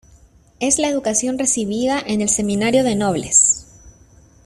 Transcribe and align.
es 0.59 0.79
la 0.79 0.87
educación 0.87 1.37
recibida 1.37 2.01
en 2.03 2.21
el 2.21 2.29
Seminario 2.29 2.83
de 2.83 2.95
Nobles. 2.95 3.67